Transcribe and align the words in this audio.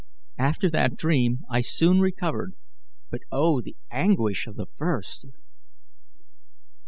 After 0.39 0.67
that 0.71 0.95
dream 0.95 1.41
I 1.47 1.61
soon 1.61 1.99
recovered; 1.99 2.55
but 3.11 3.21
oh, 3.31 3.61
the 3.61 3.75
anguish 3.91 4.47
of 4.47 4.55
the 4.55 4.65
first!" 4.65 5.27